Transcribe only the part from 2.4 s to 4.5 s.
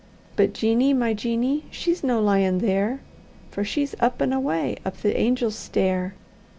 there, For she's up and